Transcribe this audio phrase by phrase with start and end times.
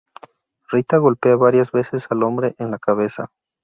[0.69, 3.29] Rita golpea varias veces al hombre en la cabeza.